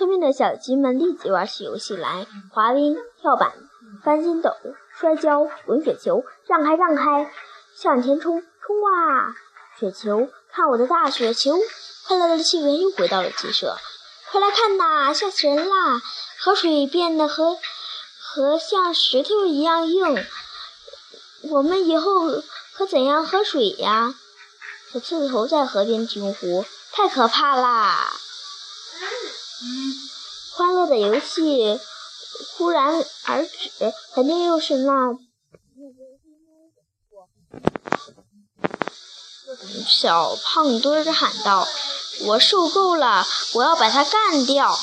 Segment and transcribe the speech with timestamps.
[0.00, 3.52] 村边的小鸡们立即玩起游戏来：滑冰、跳板、
[4.02, 4.50] 翻筋斗、
[4.98, 6.24] 摔跤、滚雪球。
[6.46, 7.30] 让开，让开！
[7.76, 9.34] 向前冲，冲啊！
[9.78, 11.54] 雪球，看我的大雪球！
[12.08, 13.76] 快乐的气氛又回到了鸡舍。
[14.32, 16.00] 快来看呐，吓死人啦！
[16.40, 17.58] 河水变得和
[18.22, 20.24] 和像石头一样硬。
[21.50, 22.42] 我们以后
[22.74, 24.14] 可怎样喝水呀？
[24.94, 28.14] 小刺头在河边惊呼：“太可怕啦！”
[30.56, 31.78] 欢乐的游戏
[32.56, 35.14] 忽然而止，肯定又是那
[39.86, 41.68] 小胖墩儿喊道
[42.24, 44.78] ：“我受够了，我要把它干掉！”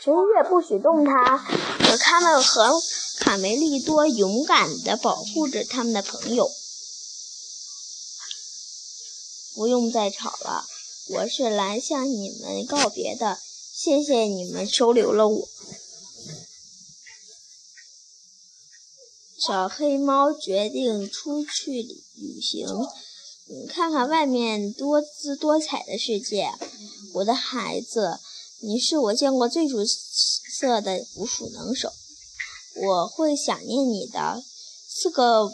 [0.00, 1.38] 谁也不许动它。
[1.80, 2.80] 可他们和
[3.20, 6.50] 卡梅利多勇敢地保护着他们的朋友。
[9.54, 10.66] 不用再吵了，
[11.10, 13.38] 我是来向你们告别的。
[13.72, 15.48] 谢谢你们收留了我。
[19.38, 21.82] 小黑猫决定出去
[22.14, 22.66] 旅行，
[23.68, 26.50] 看看外面多姿多彩的世界。
[27.14, 28.18] 我的孩子，
[28.60, 31.92] 你是我见过最出色的捕鼠能手，
[32.74, 34.42] 我会想念你的。
[34.88, 35.52] 四个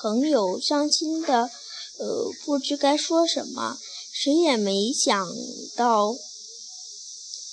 [0.00, 1.50] 朋友伤心的。
[1.98, 3.78] 呃，不知该说什么，
[4.12, 5.28] 谁也没想
[5.76, 6.16] 到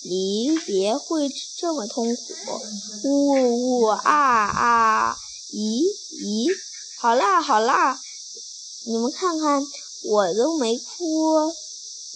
[0.03, 2.21] 离别会这么痛苦。
[3.03, 5.17] 呜呜啊啊！
[5.51, 6.47] 咦咦，
[6.99, 7.99] 好啦好啦，
[8.85, 9.61] 你们看看，
[10.03, 11.51] 我都没哭。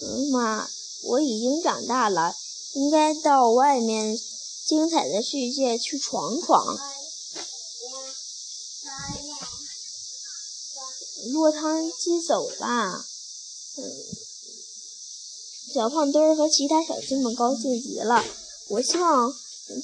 [0.02, 0.68] 嗯妈，
[1.02, 2.34] 我已经长大了，
[2.72, 4.18] 应该到外面
[4.66, 6.76] 精彩的世界去闯闯。
[11.32, 13.04] 落汤鸡走了，
[13.78, 13.82] 嗯，
[15.72, 18.24] 小胖墩儿和其他小鸡们高兴极了。
[18.68, 19.34] 我希望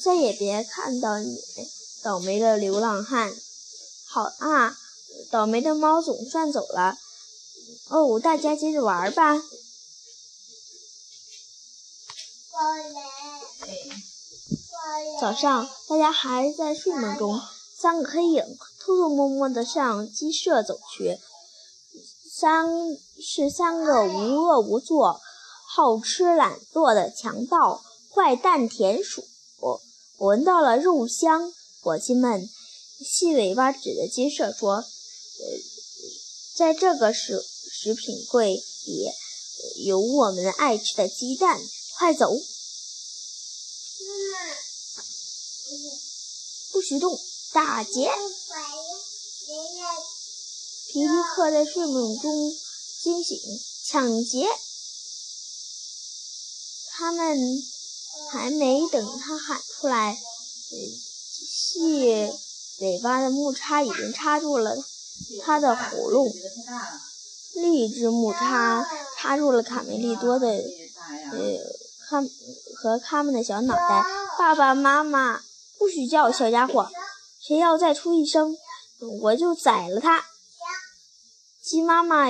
[0.02, 1.39] 再也别看到你，
[2.02, 3.34] 倒霉的流浪汉。
[4.06, 4.78] 好啊，
[5.30, 6.98] 倒霉的猫总算走了。
[7.89, 9.42] 哦，大家接着玩吧。
[15.20, 17.40] 早上，大家还在睡梦中，
[17.78, 21.18] 三个黑影偷偷摸摸地向鸡舍走去。
[22.40, 25.20] 三是三个无恶不作、
[25.68, 27.84] 好吃懒做的强盗
[28.14, 29.23] 坏蛋田鼠。
[29.58, 29.83] 我
[30.17, 31.52] 闻到了肉香，
[31.83, 32.48] 伙计们，
[33.05, 34.84] 细尾巴指着鸡舍说：“呃，
[36.56, 38.55] 在这个食食品柜
[38.86, 39.11] 里
[39.84, 41.61] 有我们爱吃的鸡蛋，
[41.98, 42.34] 快走！
[46.72, 47.20] 不许动，
[47.52, 48.11] 打劫！”
[50.92, 52.52] 皮迪克在睡梦中
[53.01, 53.39] 惊醒，
[53.84, 54.48] 抢劫！
[56.90, 57.62] 他们
[58.33, 60.18] 还没等他喊出来，
[60.68, 62.28] 细
[62.80, 64.77] 尾巴的木叉已经插住了
[65.45, 66.28] 他的喉咙。
[67.55, 68.84] 另一只木叉
[69.17, 70.61] 插入了卡梅利多的，呃，
[72.08, 72.20] 他
[72.74, 74.05] 和他们的小脑袋。
[74.36, 75.40] 爸爸妈妈，
[75.78, 76.90] 不许叫，小家伙！
[77.39, 78.57] 谁要再出一声，
[79.22, 80.27] 我就宰了他！
[81.62, 82.26] 鸡妈妈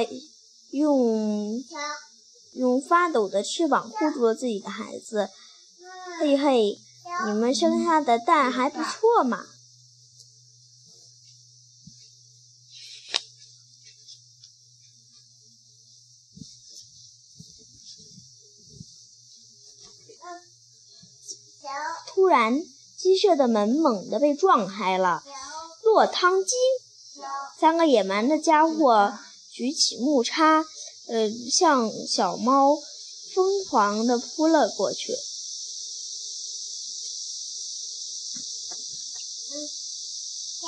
[0.70, 1.64] 用
[2.52, 5.30] 用发抖的翅膀护住了自己的孩子。
[6.18, 6.78] 嘿嘿，
[7.26, 9.46] 你们生下的蛋还不错嘛！
[22.08, 22.62] 突然，
[22.96, 25.22] 鸡舍的门猛地被撞开了，
[25.82, 26.54] 落汤鸡。
[27.60, 29.18] 三个野蛮的家伙
[29.52, 30.64] 举起木叉，
[31.08, 32.74] 呃，向小猫
[33.34, 35.14] 疯狂地扑了过去。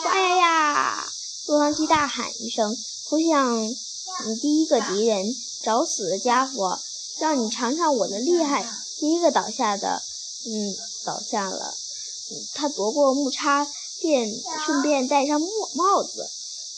[0.04, 1.12] 哇呀呀！
[1.46, 2.76] 洛杉矶大喊一声，
[3.08, 5.34] 扑向你第一个敌人——
[5.64, 6.78] 找死的家伙，
[7.18, 8.70] 让你尝尝我的厉害！
[8.98, 10.02] 第一个倒下的，
[10.44, 11.74] 嗯，倒下了。
[12.52, 13.66] 他夺过木叉，
[14.02, 14.30] 便
[14.66, 16.28] 顺便戴上帽帽子。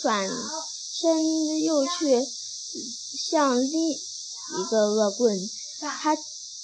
[0.05, 0.29] 转
[0.93, 2.23] 身又去
[3.17, 5.35] 向另一个恶棍，
[5.81, 6.15] 他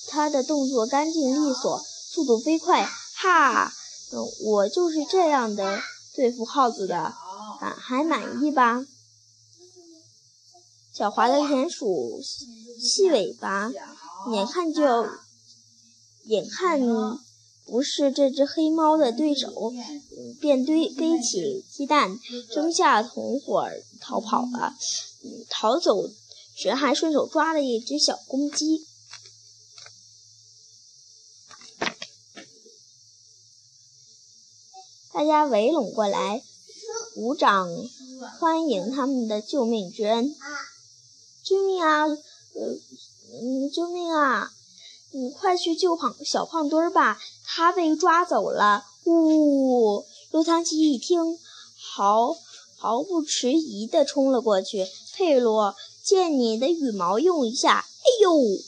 [0.09, 2.85] 他的动作干净利索，速度飞快。
[3.15, 3.73] 哈，
[4.43, 5.81] 我就是这样的
[6.15, 8.85] 对付耗子的，啊，还满意吧？
[10.95, 12.21] 狡猾的田鼠
[12.79, 13.73] 细尾巴，
[14.31, 15.09] 眼看就
[16.25, 16.79] 眼看。
[17.67, 19.73] 不是这只黑猫的对手，
[20.41, 22.19] 便堆背起鸡蛋，
[22.55, 23.69] 扔下同伙
[24.01, 24.75] 逃跑了。
[25.49, 26.11] 逃走
[26.57, 28.87] 时还顺手抓了一只小公鸡。
[35.13, 36.43] 大家围拢过来，
[37.15, 37.69] 鼓掌
[38.39, 40.35] 欢迎他们的救命之恩。
[41.43, 42.07] 救命啊！
[42.07, 42.79] 呃，
[43.33, 44.53] 嗯，救命啊！
[45.13, 48.87] 你快去救胖小胖墩儿吧，他被抓走了。
[49.05, 50.05] 呜！
[50.31, 51.39] 落汤鸡一听，
[51.77, 52.37] 毫
[52.77, 54.87] 毫不迟疑地冲了过去。
[55.13, 55.75] 佩罗，
[56.05, 57.87] 借你的羽毛用一下。
[57.99, 58.63] 哎呦！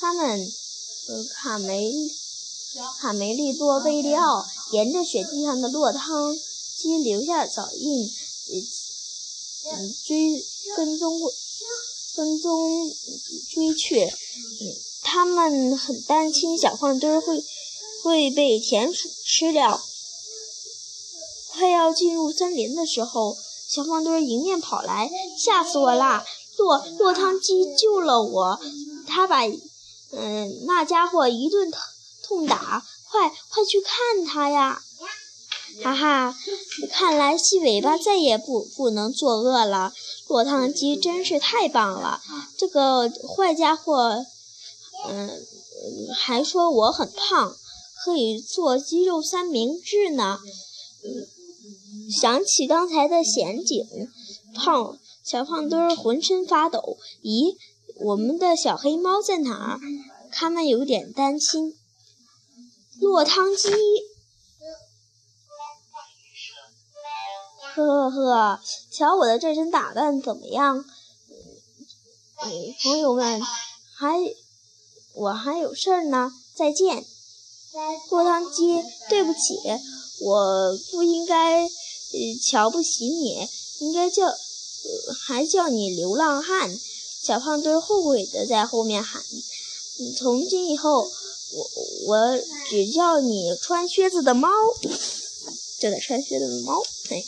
[0.00, 0.40] 他们，
[1.08, 1.92] 呃，卡梅
[2.98, 6.36] 卡梅利多贝利奥沿着雪地上的落汤
[6.80, 8.10] 鸡留下脚印，
[9.70, 10.44] 嗯，追
[10.76, 11.20] 跟踪。
[12.16, 12.92] 跟踪
[13.54, 14.12] 追去，
[15.00, 17.42] 他们很担心小胖墩会
[18.02, 19.80] 会被田鼠吃掉。
[21.52, 23.38] 快要进入森林的时候，
[23.68, 26.26] 小胖墩迎面跑来，吓死我啦！
[26.58, 28.60] 落落汤鸡救了我，
[29.06, 29.46] 他把
[30.10, 31.70] 嗯那家伙一顿
[32.22, 34.82] 痛打，快快去看他呀！
[35.82, 36.36] 哈哈，
[36.90, 39.92] 看来细尾巴再也不不能作恶了。
[40.28, 42.20] 落汤鸡真是太棒了！
[42.56, 44.24] 这个坏家伙，
[45.08, 45.30] 嗯，
[46.14, 47.56] 还说我很胖，
[48.04, 50.40] 可以做鸡肉三明治呢。
[51.04, 51.26] 嗯
[52.10, 53.86] 想起刚才的险景，
[54.54, 56.98] 胖小胖墩浑身发抖。
[57.22, 57.56] 咦，
[58.00, 59.80] 我们的小黑猫在哪儿？
[60.32, 61.76] 他们有点担心。
[63.00, 63.70] 落汤鸡。
[67.74, 70.84] 呵呵呵，瞧我的这身打扮怎么样？
[72.42, 73.40] 嗯，朋友们，
[73.94, 74.18] 还
[75.14, 77.04] 我还有事儿呢，再见。
[78.10, 79.60] 落汤鸡，对不起，
[80.20, 81.68] 我不应该呃
[82.44, 83.46] 瞧不起你，
[83.78, 84.34] 应该叫呃
[85.20, 86.76] 还叫你流浪汉。
[87.22, 89.22] 小胖墩后悔的在后面喊
[90.18, 91.02] ：“从今以后，
[91.52, 91.70] 我
[92.06, 92.38] 我
[92.68, 94.48] 只叫你穿靴子的猫。”
[95.78, 97.26] 就得穿靴子的猫，嘿，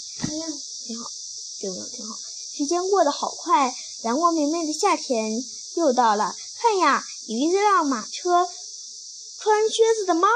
[0.87, 1.11] 挺好，
[1.58, 2.17] 挺好，挺好。
[2.55, 5.43] 时间过得好快，阳光明媚的夏天
[5.75, 6.37] 又到了。
[6.61, 8.49] 看呀，有一辆马车，
[9.40, 10.29] 穿靴子的猫。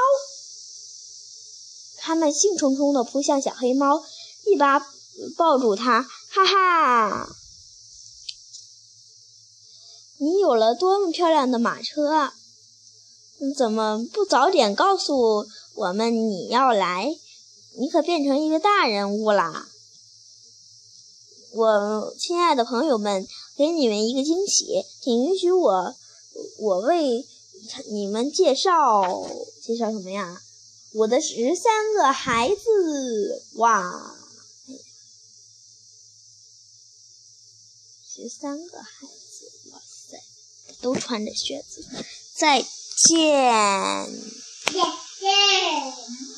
[1.95, 4.03] 他们兴冲冲地扑向小黑猫，
[4.45, 4.85] 一把
[5.37, 7.29] 抱住它，哈哈！
[10.17, 12.35] 你有了多么漂亮的马车啊！
[13.55, 17.17] 怎么不早点告诉我们你要来？
[17.79, 19.67] 你可变成一个大人物啦！
[21.51, 25.95] 我亲爱的朋友们，给你们一个惊喜，请允许我，
[26.57, 27.23] 我为
[27.89, 29.29] 你们介绍
[29.61, 30.41] 介绍什么呀？
[30.93, 34.15] 我的十三个孩子，哇！
[38.03, 40.17] 十三个孩子，哇塞，
[40.81, 41.85] 都穿着靴子。
[42.35, 42.69] 再见。
[44.65, 46.36] 再见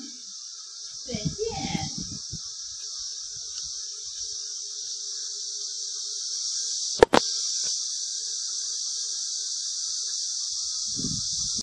[1.10, 1.69] 随便